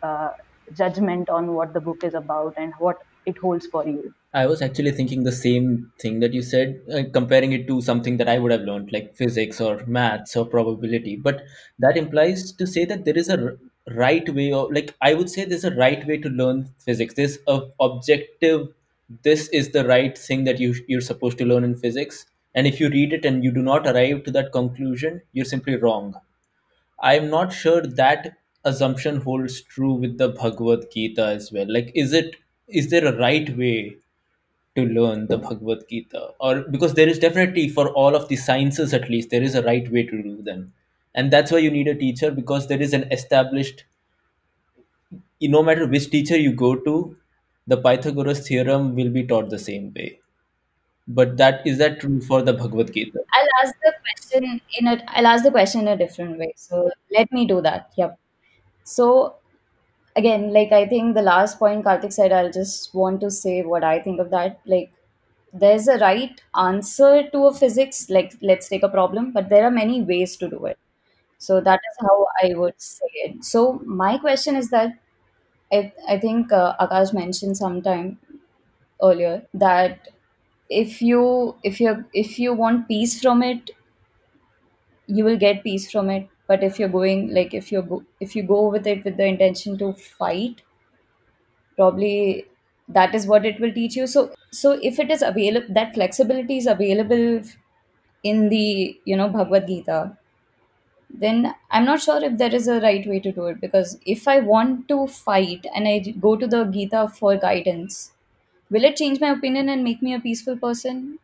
[0.01, 0.29] uh,
[0.73, 4.61] judgment on what the book is about and what it holds for you I was
[4.61, 8.37] actually thinking the same thing that you said, uh, comparing it to something that I
[8.37, 11.15] would have learned, like physics or maths or probability.
[11.15, 11.43] But
[11.79, 13.57] that implies to say that there is a
[13.95, 17.13] right way, or like I would say, there's a right way to learn physics.
[17.15, 18.73] There's a objective.
[19.23, 22.25] This is the right thing that you you're supposed to learn in physics.
[22.53, 25.75] And if you read it and you do not arrive to that conclusion, you're simply
[25.77, 26.15] wrong.
[26.99, 31.67] I'm not sure that assumption holds true with the Bhagavad Gita as well.
[31.71, 32.35] Like, is it
[32.67, 33.97] is there a right way
[34.75, 36.29] to learn the Bhagavad Gita?
[36.39, 39.63] Or because there is definitely for all of the sciences at least there is a
[39.63, 40.73] right way to do them,
[41.13, 43.85] and that's why you need a teacher because there is an established.
[45.41, 47.15] No matter which teacher you go to,
[47.67, 50.19] the Pythagoras theorem will be taught the same way.
[51.07, 53.19] But that is that true for the Bhagavad Gita?
[53.33, 56.53] I'll ask the question in a I'll ask the question in a different way.
[56.57, 57.91] So let me do that.
[57.97, 58.17] Yep.
[58.83, 59.35] So
[60.15, 63.83] again, like I think the last point Karthik said, I'll just want to say what
[63.83, 64.59] I think of that.
[64.65, 64.91] Like
[65.53, 69.71] there's a right answer to a physics, like let's take a problem, but there are
[69.71, 70.77] many ways to do it.
[71.37, 73.43] So that is how I would say it.
[73.45, 74.91] So my question is that
[75.71, 78.19] I, I think uh, Akash mentioned sometime
[79.03, 80.09] earlier that
[80.69, 83.71] if you if you if you want peace from it
[85.07, 88.35] you will get peace from it but if you're going like if you go if
[88.35, 90.61] you go with it with the intention to fight
[91.75, 92.45] probably
[92.87, 94.07] that is what it will teach you.
[94.07, 97.41] So so if it is available that flexibility is available
[98.23, 100.17] in the you know bhagavad gita
[101.09, 103.61] then i'm not sure if there is a right way to do it.
[103.61, 108.11] Because if i want to fight and i go to the gita for guidance
[108.71, 111.19] will it change my opinion and make me a peaceful person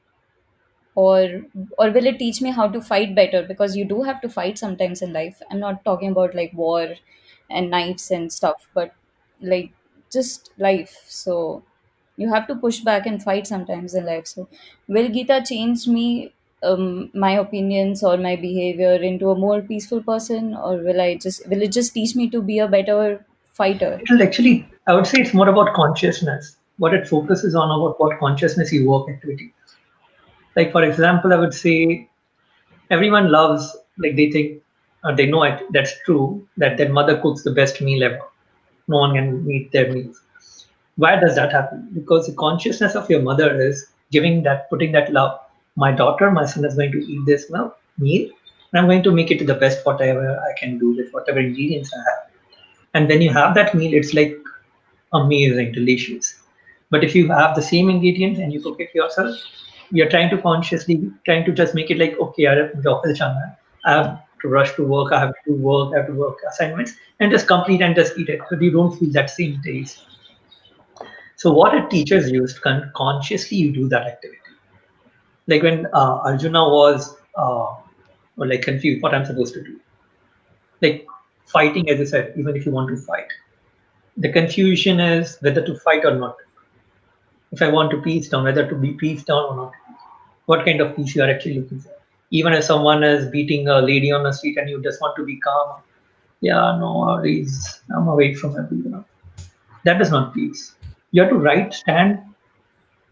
[0.96, 1.42] or
[1.78, 4.58] or will it teach me how to fight better because you do have to fight
[4.58, 6.88] sometimes in life i'm not talking about like war
[7.50, 8.94] and knives and stuff but
[9.42, 9.72] like
[10.12, 11.64] just life so
[12.18, 14.48] you have to push back and fight sometimes in life so
[14.88, 20.54] will gita change me um, my opinions or my behavior into a more peaceful person,
[20.54, 24.00] or will I just will it just teach me to be a better fighter?
[24.00, 26.58] It will actually, I would say it's more about consciousness.
[26.78, 29.54] What it focuses on about what consciousness you work activity.
[30.56, 32.10] Like for example, I would say
[32.90, 34.62] everyone loves like they think
[35.04, 38.20] uh, they know it that's true that their mother cooks the best meal ever.
[38.88, 40.22] No one can meet their meals.
[40.98, 41.90] Why does that happen?
[41.94, 45.40] Because the consciousness of your mother is giving that, putting that love.
[45.76, 48.30] My daughter, my son is going to eat this meal, meal,
[48.72, 51.92] and I'm going to make it the best whatever I can do with whatever ingredients
[51.94, 52.32] I have.
[52.94, 54.38] And when you have that meal, it's like
[55.14, 56.40] amazing, delicious.
[56.90, 59.36] But if you have the same ingredients and you cook it yourself,
[59.92, 63.56] you're trying to consciously trying to just make it like okay, I have chana.
[63.86, 66.94] I have to rush to work, I have to work, I have to work assignments,
[67.20, 68.42] and just complete and just eat it.
[68.50, 70.02] So you don't feel that same taste.
[71.36, 74.40] So what a teachers used con- consciously you do that activity.
[75.48, 77.76] Like when uh, Arjuna was uh,
[78.38, 79.80] or like confused what I'm supposed to do.
[80.82, 81.06] Like
[81.46, 83.28] fighting, as I said, even if you want to fight,
[84.18, 86.38] the confusion is whether to fight or not.
[87.52, 89.74] If I want to peace down, whether to be peace down or not.
[90.46, 91.94] What kind of peace you are actually looking for?
[92.32, 95.26] Even if someone is beating a lady on the street and you just want to
[95.26, 95.82] be calm,
[96.40, 99.06] yeah, no worries, I'm away from everyone.
[99.86, 100.76] That is not peace.
[101.12, 102.20] You have to right stand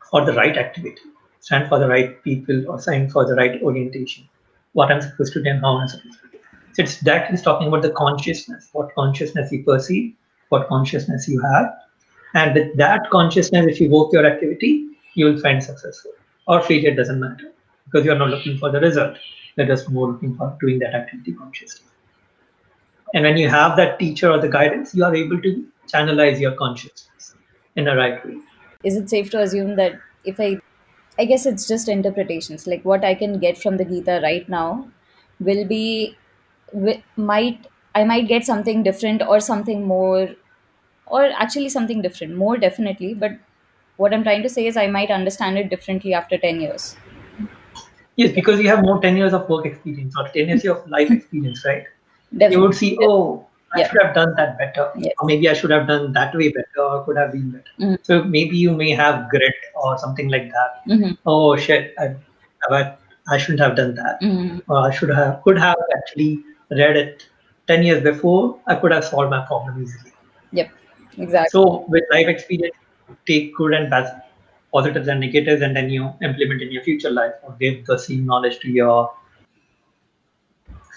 [0.10, 1.02] for the right activity,
[1.39, 4.28] stand for the right people, or stand for the right orientation.
[4.74, 6.38] What I'm supposed to do and how I'm supposed to do.
[6.74, 10.15] So it's that is talking about the consciousness, what consciousness you perceive,
[10.50, 11.74] what consciousness you have,
[12.34, 16.12] and with that consciousness, if you work your activity, you will find successful
[16.50, 17.52] or failure doesn't matter
[17.86, 19.18] because you're not looking for the result.
[19.56, 21.86] You're just more looking for doing that activity consciously.
[23.14, 26.54] And when you have that teacher or the guidance, you are able to channelize your
[26.54, 27.36] consciousness
[27.76, 28.38] in a right way.
[28.84, 30.58] Is it safe to assume that if I,
[31.18, 34.88] I guess it's just interpretations, like what I can get from the Gita right now
[35.40, 36.18] will be,
[37.16, 40.30] might, I might get something different or something more,
[41.08, 43.32] or actually something different, more definitely, but
[44.00, 46.96] what I'm trying to say is I might understand it differently after 10 years.
[48.16, 51.12] Yes, because you have more 10 years of work experience or 10 years of life
[51.12, 51.84] experience, right?
[52.32, 53.90] You would see, oh, I Yeah.
[53.90, 55.14] should have done that better, Yes.
[55.20, 57.76] or maybe I should have done that way better, or could have been better.
[57.80, 58.00] Mhm.
[58.10, 60.80] So maybe you may have grit or something like that.
[60.96, 61.18] Mhm.
[61.34, 62.10] Oh shit, I,
[62.80, 62.82] I,
[63.36, 64.26] I shouldn't have done that.
[64.30, 64.62] Mhm.
[64.68, 66.32] Or I should have, could have actually
[66.84, 67.28] read it
[67.68, 68.44] 10 years before.
[68.66, 70.14] I could have solved my problem easily.
[70.52, 70.70] Yep.
[71.18, 71.50] Exactly.
[71.58, 72.76] So with life experience,
[73.26, 74.24] take good and bad,
[74.72, 78.26] positives and negatives, and then you implement in your future life or give the same
[78.26, 79.12] knowledge to your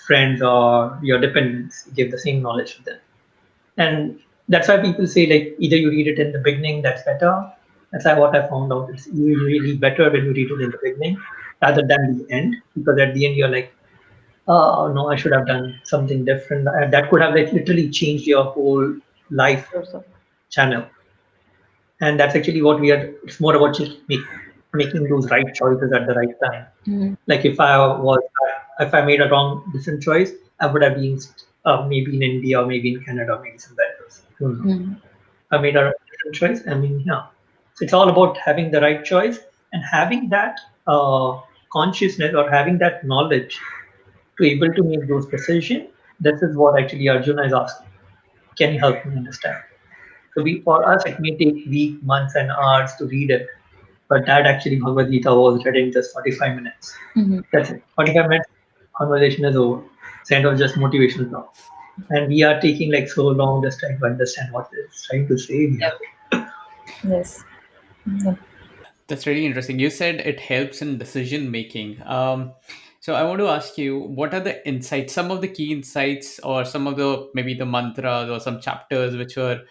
[0.07, 1.85] friends or your dependents.
[1.95, 2.99] Give the same knowledge to them,
[3.79, 7.51] and that's why people say like either you read it in the beginning, that's better.
[7.93, 8.91] That's why what I found out.
[8.91, 11.17] It's really better when you read it in the beginning
[11.61, 13.73] rather than the end, because at the end you're like,
[14.49, 16.67] oh no, I should have done something different.
[16.69, 18.97] And that could have like literally changed your whole
[19.31, 19.73] life
[20.51, 20.87] channel
[22.03, 24.21] and that's actually what we are it's more about just make,
[24.75, 27.17] making those right choices at the right time Mhm.
[27.33, 27.73] like if i
[28.09, 28.21] was
[28.87, 31.19] if i made a wrong different choice i would have been
[31.71, 34.69] uh, maybe in india or maybe in canada or maybe somewhere else I don't know.
[34.75, 34.97] Mhm.
[35.53, 37.23] i made a different choice i mean yeah
[37.75, 39.39] so it's all about having the right choice
[39.73, 40.61] and having that
[40.95, 41.31] uh,
[41.79, 43.59] consciousness or having that knowledge
[44.39, 45.89] to able to make those decisions
[46.29, 47.93] this is what actually arjuna is asking
[48.63, 49.72] can you help me understand
[50.35, 53.47] so we, for us, it may take weeks, months, and hours to read it.
[54.09, 56.95] But that actually Bhagavad Gita was read in just 45 minutes.
[57.17, 57.45] Mhm.
[57.53, 57.83] That's it.
[57.97, 58.49] 45 minutes,
[58.95, 59.83] conversation is over.
[60.21, 61.55] It's end of just motivational talk.
[62.11, 65.39] And we are taking like so long just trying to understand what it's trying to
[65.39, 65.71] say.
[65.71, 65.93] here.
[67.05, 67.45] Yes.
[68.25, 68.39] Yep.
[69.09, 69.79] That's really interesting.
[69.79, 72.03] You said it helps in decision making.
[72.05, 72.53] Um,
[73.01, 76.39] so I want to ask you, what are the insights, some of the key insights,
[76.41, 79.63] or some of the maybe the mantras or some chapters which were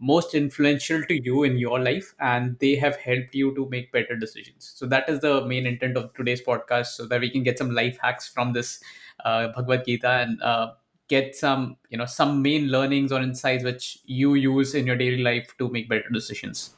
[0.00, 4.16] most influential to you in your life and they have helped you to make better
[4.16, 4.72] decisions.
[4.74, 7.70] So that is the main intent of today's podcast, so that we can get some
[7.70, 8.82] life hacks from this
[9.24, 10.72] uh, Bhagavad Gita and uh,
[11.08, 15.22] get some, you know, some main learnings or insights which you use in your daily
[15.22, 16.74] life to make better decisions.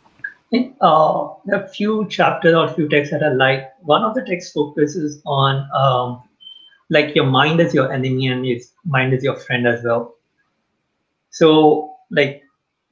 [0.82, 3.72] Uh, a few chapters or few texts that I like.
[3.80, 6.22] One of the texts focuses on um,
[6.90, 10.16] like your mind is your enemy and your mind is your friend as well.
[11.30, 12.41] So like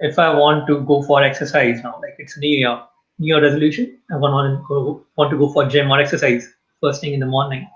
[0.00, 2.82] if I want to go for exercise now, like it's New Year,
[3.18, 6.48] New Year resolution, I want to go want to go for gym or exercise
[6.80, 7.68] first thing in the morning.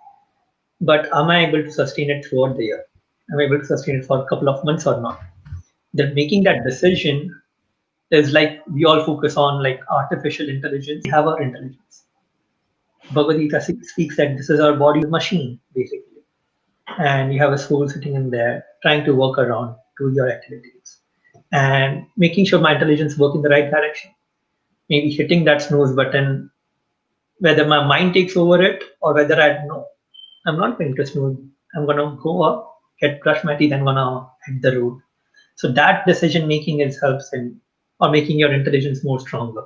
[0.81, 2.85] But am I able to sustain it throughout the year?
[3.33, 5.21] Am I able to sustain it for a couple of months or not?
[5.93, 7.41] Then making that decision
[8.11, 11.03] is like we all focus on like artificial intelligence.
[11.05, 12.05] We have our intelligence.
[13.13, 16.23] Bhagavad Gita speaks that this is our body machine, basically.
[16.99, 20.74] And you have a soul sitting in there trying to work around, to your activities,
[21.55, 24.11] and making sure my intelligence work in the right direction.
[24.91, 26.51] Maybe hitting that snooze button,
[27.39, 29.87] whether my mind takes over it or whether I know
[30.47, 31.39] I'm not going to snooze.
[31.77, 35.01] I'm gonna go up, get brush my teeth, and gonna hit the road.
[35.55, 37.61] So that decision making is helps in
[38.01, 39.65] or making your intelligence more stronger.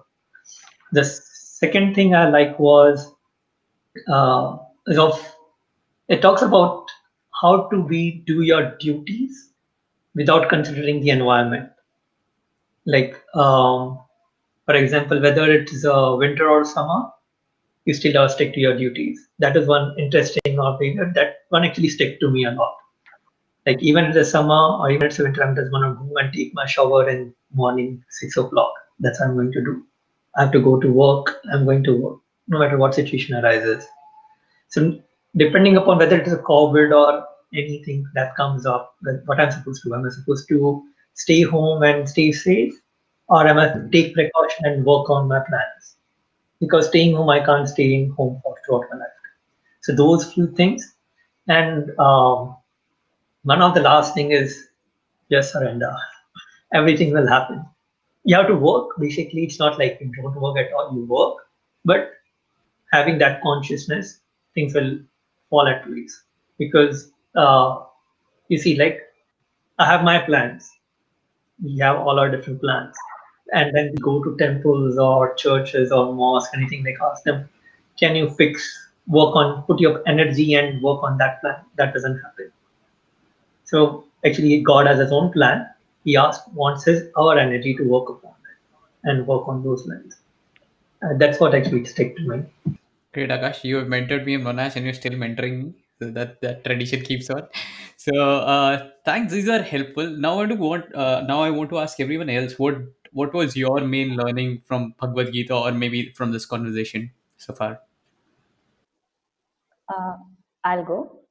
[0.92, 3.14] The second thing I like was
[4.08, 5.34] uh, is of
[6.08, 6.86] it talks about
[7.40, 9.52] how to be do your duties
[10.14, 11.70] without considering the environment.
[12.86, 14.00] Like um,
[14.66, 17.10] for example, whether it's uh, winter or summer,
[17.84, 19.28] you still have to stick to your duties.
[19.38, 20.78] That is one interesting or
[21.14, 22.76] that one actually stick to me a lot.
[23.66, 26.52] Like even in the summer or even it's winter, I'm just gonna go and take
[26.54, 28.72] my shower in morning six o'clock.
[29.00, 29.84] That's what I'm going to do.
[30.36, 31.36] I have to go to work.
[31.52, 33.86] I'm going to work, no matter what situation arises.
[34.68, 35.00] So
[35.36, 39.82] depending upon whether it is a COVID or anything that comes up, what I'm supposed
[39.84, 40.84] to am supposed to
[41.18, 42.74] stay home and stay safe,
[43.28, 45.98] or am I take precaution and work on my plans?
[46.60, 49.20] Because staying home, I can't stay in home for throughout my life.
[49.82, 50.94] So those few things,
[51.48, 52.56] and um,
[53.44, 54.68] one of the last thing is
[55.30, 55.94] just surrender.
[56.74, 57.64] Everything will happen.
[58.24, 58.90] You have to work.
[58.98, 60.92] Basically, it's not like you don't work at all.
[60.94, 61.36] You work,
[61.84, 62.12] but
[62.92, 64.20] having that consciousness,
[64.54, 64.98] things will
[65.50, 66.24] fall at place.
[66.58, 67.80] Because uh,
[68.48, 69.00] you see, like
[69.78, 70.70] I have my plans.
[71.62, 72.94] We have all our different plans,
[73.52, 77.48] and then we go to temples or churches or mosques, anything like ask them,
[77.98, 81.56] can you fix, work on, put your energy and work on that plan?
[81.76, 82.52] That doesn't happen
[83.68, 85.66] so actually, God has His own plan.
[86.04, 88.32] He asks, wants His our energy to work upon
[89.04, 90.16] and work on those lines.
[91.02, 92.78] Uh, that's what actually stick to me.
[93.12, 93.64] Great, Akash.
[93.64, 95.74] You have mentored me in Monash, and you're still mentoring me.
[96.00, 97.48] So that that tradition keeps on.
[97.96, 99.32] So uh, thanks.
[99.32, 100.08] These are helpful.
[100.08, 100.94] Now I want to want.
[100.94, 102.76] Uh, now I want to ask everyone else what
[103.12, 107.80] what was your main learning from Bhagavad Gita, or maybe from this conversation so far.
[109.88, 110.16] Uh,
[110.64, 111.24] I'll go.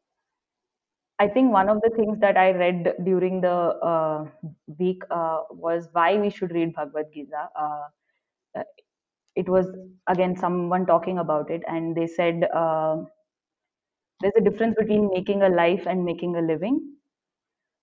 [1.19, 4.29] I think one of the things that I read during the uh,
[4.79, 7.49] week uh, was why we should read Bhagavad Gita.
[7.55, 7.87] Uh
[9.35, 9.67] it was
[10.07, 13.03] again someone talking about it, and they said uh,
[14.21, 16.79] there's a difference between making a life and making a living.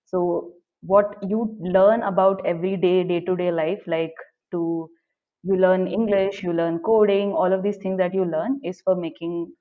[0.05, 4.13] So what you learn about everyday, day-to-day life, like
[4.51, 4.89] to
[5.43, 8.95] you learn English, you learn coding, all of these things that you learn is for
[8.95, 9.53] making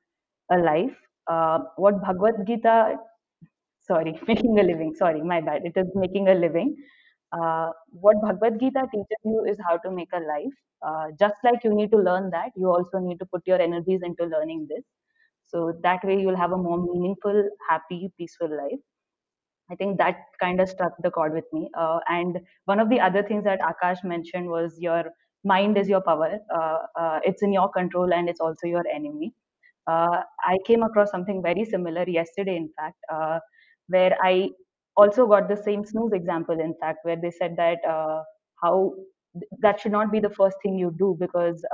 [0.50, 0.96] a life.
[1.28, 2.98] Uh, what Bhagavad Gita
[3.80, 6.74] sorry making a living sorry my bad it is making a living
[7.32, 7.70] uh,
[8.04, 10.56] what bhagavad gita teaches you is how to make a life
[10.88, 14.00] uh, just like you need to learn that you also need to put your energies
[14.02, 14.84] into learning this
[15.54, 18.80] so that way you'll have a more meaningful happy peaceful life.
[19.70, 21.70] I think that kind of struck the chord with me.
[21.76, 25.04] Uh, and one of the other things that akash mentioned was your
[25.44, 26.38] mind is your power.
[26.54, 29.32] Uh, uh, it's in your control and it's also your enemy.
[29.86, 33.40] Uh, I came across something very similar yesterday, in fact, uh,
[33.88, 34.50] where I
[34.96, 38.22] also got the same snooze example, in fact, where they said that uh,
[38.62, 38.94] how
[39.60, 41.64] that should not be the first thing you do because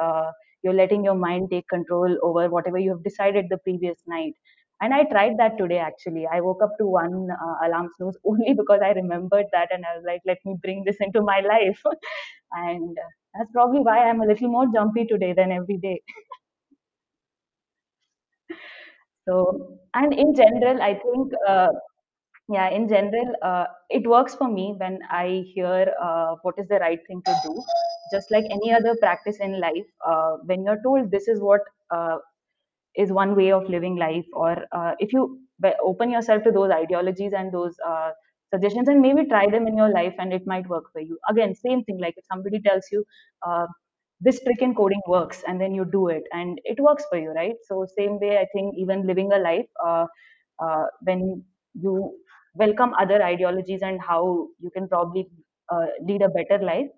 [0.63, 4.35] you're letting your mind take control over whatever you have decided the previous night.
[4.83, 6.27] And I tried that today actually.
[6.27, 9.97] I woke up to one uh, alarm snooze only because I remembered that and I
[9.97, 11.81] was like, let me bring this into my life.
[12.53, 12.97] and
[13.35, 16.01] that's probably why I'm a little more jumpy today than every day.
[19.29, 21.69] so, and in general, I think uh,
[22.53, 26.79] yeah in general uh, it works for me when i hear uh, what is the
[26.87, 27.63] right thing to do.
[28.13, 31.61] Just like any other practice in life uh, when you're told this is what
[31.93, 32.19] uh,
[32.97, 35.41] is one way of living life or uh, if you
[35.85, 38.11] open yourself to those ideologies and those uh,
[38.55, 41.19] suggestions and maybe try them in your life and it might work for you.
[41.31, 43.05] Again same thing like if somebody tells you
[44.21, 47.31] this trick in coding works and then you do it and it works for you
[47.31, 47.57] right?
[47.69, 49.67] So same way i think even living a life
[51.03, 52.17] when you
[52.55, 55.29] welcome other ideologies and how you can probably
[55.73, 56.89] uh, lead a better life.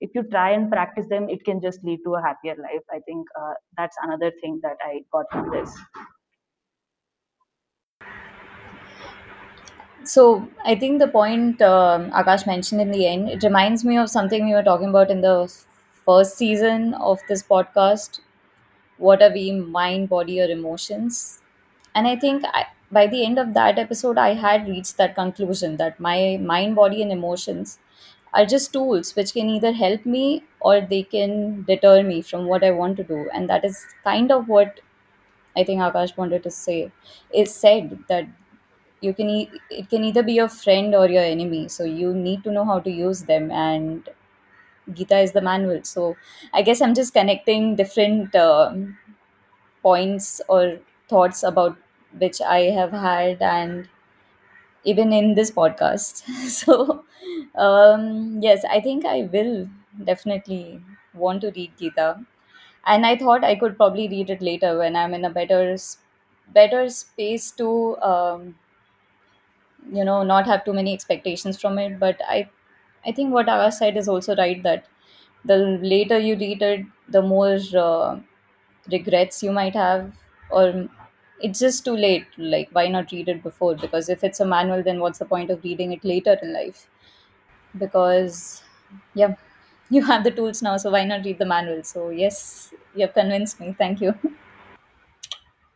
[0.00, 2.82] If you try and practice them it can just lead to a happier life.
[2.90, 5.72] I think uh, that's another thing that i got from this.
[10.12, 10.24] So
[10.64, 14.46] i think the point um, akash mentioned in the end it reminds me of something
[14.48, 15.34] we were talking about in the
[16.06, 18.20] first season of this podcast.
[18.98, 21.42] What are we mind body or emotions?
[21.94, 25.76] And i think I, by the end of that episode i had reached that conclusion
[25.78, 27.78] that my mind body and emotions
[28.34, 31.34] are just tools which can either help me or they can
[31.70, 34.80] deter me from what i want to do and that is kind of what
[35.56, 36.92] I think Akash wanted to say
[37.34, 38.26] is said that
[39.00, 41.68] you can e- it can either be your friend or your enemy.
[41.68, 44.08] So you need to know how to use them, and
[44.92, 45.82] Gita is the manual.
[45.84, 46.16] So
[46.52, 48.98] I guess I'm just connecting different um
[49.82, 50.78] points or
[51.08, 51.76] thoughts about
[52.18, 53.88] which I have had, and
[54.84, 56.22] even in this podcast.
[56.48, 57.04] so
[57.54, 59.68] um, yes, I think I will
[60.04, 60.80] definitely
[61.14, 62.18] want to read Gita
[62.86, 65.76] and i thought i could probably read it later when i'm in a better
[66.54, 68.54] better space to um,
[69.92, 72.48] you know not have too many expectations from it but i
[73.06, 74.86] i think what Akash said is also right that
[75.44, 75.56] the
[75.94, 78.18] later you read it the more uh,
[78.92, 80.12] regrets you might have
[80.50, 80.66] or
[81.42, 83.74] it's just too late like why not read it before?
[83.76, 86.88] Because if it's a manual then what's the point of reading it later in life?
[87.78, 88.62] Because
[89.14, 89.36] yeah
[89.90, 91.82] you have the tools now so why not read the manual?
[91.84, 93.74] So yes you have convinced me.
[93.78, 94.14] Thank you.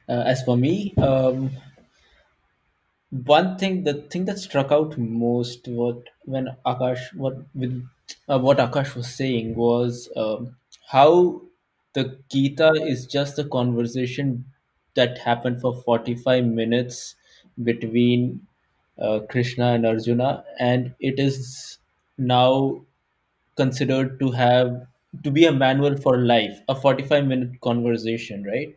[0.09, 1.51] Uh, as for me, um,
[3.11, 7.85] one thing, the thing that struck out most, what when Akash, what with
[8.29, 10.57] uh, what Akash was saying was um,
[10.89, 11.43] how
[11.95, 14.45] the Gita is just a conversation
[14.97, 17.15] that happened for forty five minutes
[17.63, 18.47] between
[18.99, 21.79] uh, Krishna and Arjuna, and it is
[22.19, 22.83] now
[23.57, 24.87] considered to have
[25.25, 28.75] to be a manual for life, a forty five minute conversation, right?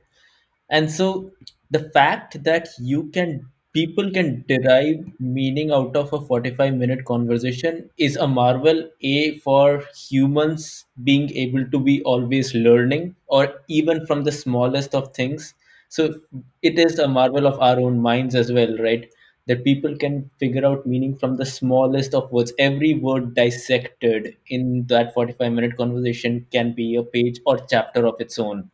[0.70, 1.32] and so
[1.72, 7.90] the fact that you can people can derive meaning out of a 45 minute conversation
[7.98, 14.24] is a marvel a for humans being able to be always learning or even from
[14.24, 15.54] the smallest of things
[15.90, 16.14] so
[16.62, 19.10] it is a marvel of our own minds as well right
[19.48, 24.86] that people can figure out meaning from the smallest of words every word dissected in
[24.88, 28.70] that 45 minute conversation can be a page or chapter of its own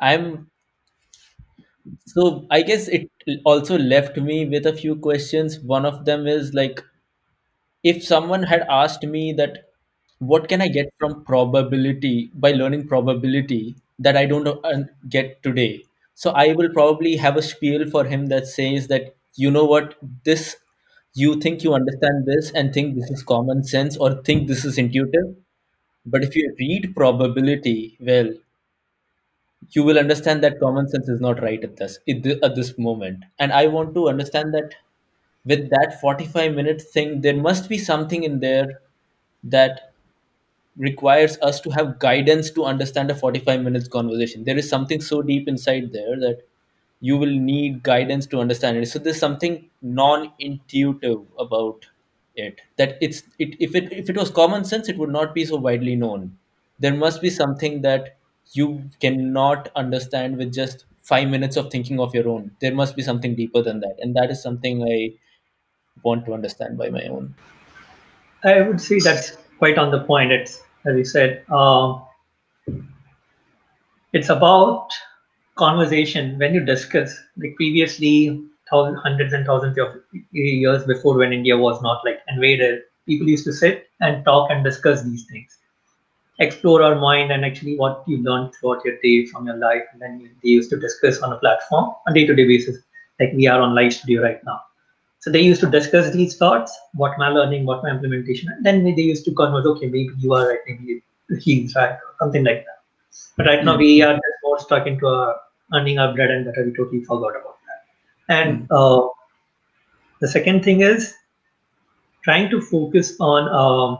[0.00, 0.48] i'm
[2.06, 3.10] so I guess it
[3.44, 5.58] also left me with a few questions.
[5.60, 6.82] One of them is like,
[7.84, 9.68] if someone had asked me that,
[10.18, 15.84] what can I get from probability by learning probability that I don't uh, get today?
[16.22, 19.94] So I will probably have a spiel for him that says that, you know what,
[20.24, 20.56] this,
[21.14, 24.78] you think you understand this and think this is common sense or think this is
[24.78, 25.28] intuitive.
[26.06, 28.30] But if you read probability, well,
[29.70, 31.98] you will understand that common sense is not right at this
[32.48, 34.74] at this moment and i want to understand that
[35.44, 38.68] with that 45 minute thing there must be something in there
[39.44, 39.89] that
[40.80, 44.44] requires us to have guidance to understand a 45 minutes conversation.
[44.44, 46.38] There is something so deep inside there that
[47.00, 48.86] you will need guidance to understand it.
[48.86, 51.86] So there's something non-intuitive about
[52.36, 55.44] it that it's it if it if it was common sense it would not be
[55.44, 56.36] so widely known.
[56.78, 58.16] There must be something that
[58.52, 62.52] you cannot understand with just five minutes of thinking of your own.
[62.60, 65.12] There must be something deeper than that and that is something i
[66.02, 67.34] want to understand by my own.
[68.42, 70.32] I would say that's quite on the point.
[70.32, 72.02] It's as you said, um,
[74.12, 74.88] it's about
[75.56, 77.16] conversation when you discuss.
[77.36, 79.96] Like previously, thousands, hundreds and thousands of
[80.32, 84.64] years before, when India was not like invaded, people used to sit and talk and
[84.64, 85.58] discuss these things,
[86.38, 90.00] explore our mind, and actually what you learned throughout your day from your life, and
[90.00, 92.78] then they used to discuss on a platform on day-to-day basis,
[93.18, 94.60] like we are on live studio right now.
[95.20, 98.82] So they used to discuss these thoughts, what my learning, what my implementation, and then
[98.84, 101.02] they used to converse, okay, maybe you are right, maybe
[101.40, 102.82] he's right, or something like that.
[103.36, 105.36] But right now we are just more stuck into our
[105.74, 106.64] earning our bread and butter.
[106.64, 108.34] We totally forgot about that.
[108.34, 109.08] And uh,
[110.20, 111.14] the second thing is
[112.22, 113.98] trying to focus on um,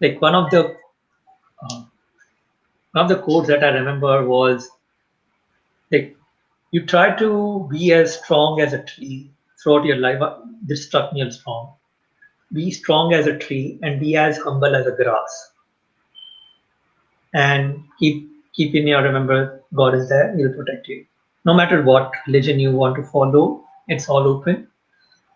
[0.00, 0.76] like one of the
[1.62, 1.82] uh,
[2.92, 4.70] one of the quotes that I remember was
[5.90, 6.16] like
[6.70, 9.30] you try to be as strong as a tree
[9.66, 10.22] throughout your life.
[10.22, 11.74] Uh, This struck me as strong.
[12.52, 15.52] Be strong as a tree and be as humble as a grass.
[17.34, 19.38] And keep keep in your remember
[19.74, 21.04] God is there, He'll protect you.
[21.44, 24.68] No matter what religion you want to follow, it's all open.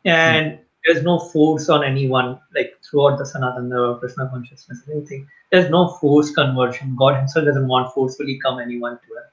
[0.05, 5.27] And there's no force on anyone, like throughout the Sanatana or Krishna consciousness, anything.
[5.51, 6.97] There's no forced conversion.
[7.03, 9.29] God Himself doesn't want forcefully come anyone to Him.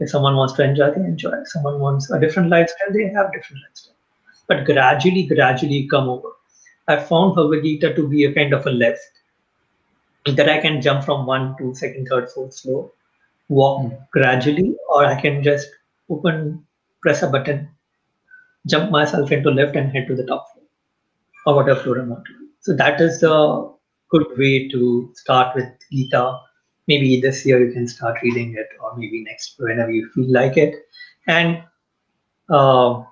[0.00, 1.32] If someone wants to enjoy, they enjoy.
[1.40, 3.99] If someone wants a different lifestyle, they have different lifestyle.
[4.50, 6.30] But gradually, gradually come over.
[6.88, 9.00] I found Bhagavad Gita to be a kind of a lift
[10.26, 12.92] that I can jump from one to second, third, fourth floor,
[13.48, 15.68] walk gradually, or I can just
[16.10, 16.66] open,
[17.02, 17.68] press a button,
[18.66, 20.64] jump myself into lift and head to the top floor
[21.46, 22.32] or whatever floor I want to.
[22.60, 23.68] So that is a
[24.10, 26.40] good way to start with Gita.
[26.88, 30.56] Maybe this year you can start reading it, or maybe next whenever you feel like
[30.56, 30.74] it.
[31.28, 31.62] and
[32.50, 33.04] uh,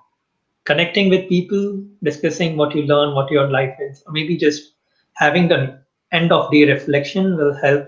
[0.69, 4.73] connecting with people, discussing what you learn, what your life is, or maybe just
[5.15, 7.87] having the end of day reflection will help.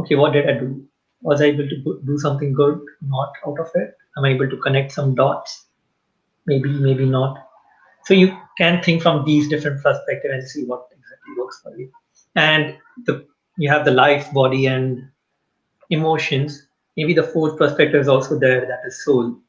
[0.00, 0.84] Okay, what did I do?
[1.22, 2.80] Was I able to do something good?
[3.02, 3.96] Not out of it.
[4.16, 5.66] Am I able to connect some dots?
[6.46, 7.38] Maybe, maybe not.
[8.04, 11.90] So you can think from these different perspectives and see what exactly works for you.
[12.34, 13.26] And the
[13.58, 15.08] you have the life, body, and
[15.90, 16.66] emotions.
[16.96, 19.40] Maybe the fourth perspective is also there, that is soul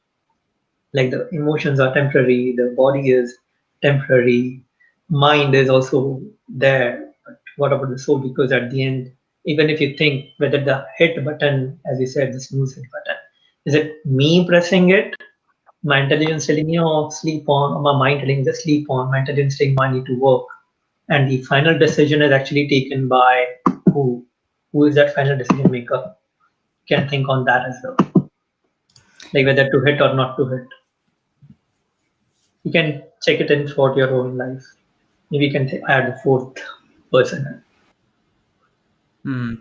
[0.94, 3.36] like the emotions are temporary the body is
[3.82, 4.64] temporary
[5.10, 8.20] mind is also there but what about the soul?
[8.20, 9.12] Because at the end
[9.46, 13.18] even if you think whether the hit button as you said the snooze hit button
[13.66, 15.16] is it me pressing it?
[15.84, 19.12] My intelligence telling me oh sleep on or my mind telling me, just sleep on
[19.12, 20.46] my intelligence saying i need to work.
[21.10, 23.48] And the final decision is actually taken by
[23.94, 24.26] who?
[24.72, 26.16] Who is that final decision maker?
[26.88, 27.98] Can think on that as well.
[29.34, 30.68] Like whether to hit or not to hit
[32.70, 34.63] you can check it in for your own life.
[35.32, 36.57] Maybe you can add a fourth
[37.11, 37.63] person.
[39.24, 39.55] Hmm.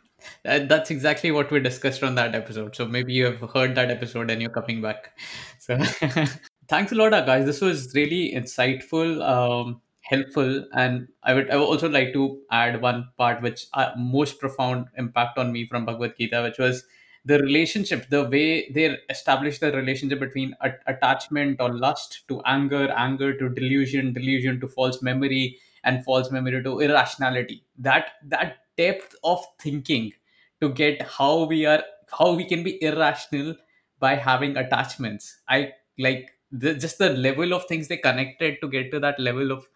[0.45, 2.77] That's exactly what we discussed on that episode.
[2.77, 5.19] So maybe you have heard that episode and you're coming back.
[5.61, 5.79] So
[6.69, 7.45] thanks a lot, guys.
[7.45, 12.81] This was really insightful, um, helpful, and I would I would also like to add
[12.81, 16.85] one part which uh, most profound impact on me from Bhagavad Gita, which was
[17.25, 22.91] the relationship, the way they establish the relationship between a- attachment or lust to anger,
[22.97, 27.65] anger to delusion, delusion to false memory, and false memory to irrationality.
[27.79, 30.13] That that depth of thinking
[30.61, 33.57] to get how we are, how we can be irrational
[33.99, 35.39] by having attachments.
[35.49, 39.53] I like the, just the level of things they connected to get to that level
[39.53, 39.67] of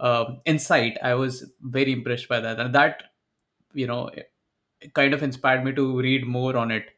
[0.00, 0.98] um, insight.
[1.02, 3.04] I was very impressed by that, and that
[3.74, 4.10] you know
[4.94, 6.90] kind of inspired me to read more on it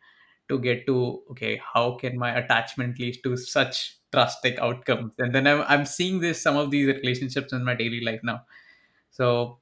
[0.49, 5.47] to get to okay how can my attachment lead to such drastic outcomes and then
[5.47, 8.43] i'm, I'm seeing this some of these relationships in my daily life now
[9.11, 9.59] so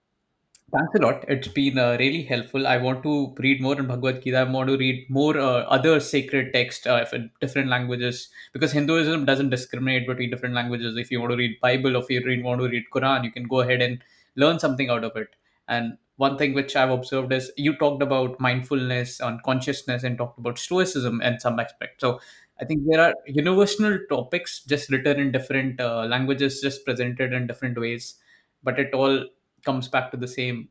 [0.73, 1.25] Thanks a lot.
[1.29, 2.67] It's been uh, really helpful.
[2.67, 4.39] I want to read more in Bhagavad Gita.
[4.39, 9.25] I want to read more uh, other sacred texts uh, in different languages because Hinduism
[9.25, 10.97] doesn't discriminate between different languages.
[10.97, 13.31] If you want to read Bible or if you read, want to read Quran, you
[13.31, 14.03] can go ahead and
[14.35, 15.29] learn something out of it.
[15.69, 20.39] And one thing which I've observed is you talked about mindfulness and consciousness and talked
[20.39, 22.01] about stoicism in some aspect.
[22.01, 22.21] So
[22.61, 27.47] I think there are universal topics just written in different uh, languages, just presented in
[27.47, 28.15] different ways,
[28.63, 29.27] but it all
[29.65, 30.69] comes back to the same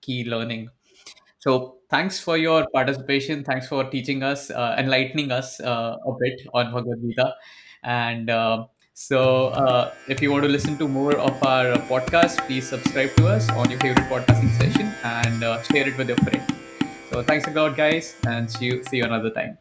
[0.00, 0.70] key learning.
[1.38, 3.44] So thanks for your participation.
[3.44, 7.34] Thanks for teaching us, uh, enlightening us uh, a bit on Bhagavad Gita.
[7.84, 12.68] And uh, so uh, if you want to listen to more of our podcast, please
[12.68, 16.42] subscribe to us on your favorite podcasting session and uh, share it with your friend.
[17.10, 19.60] So thanks a lot, guys, and see you, see you another time.